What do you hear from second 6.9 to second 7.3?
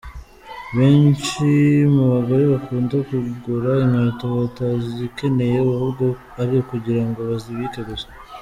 ngo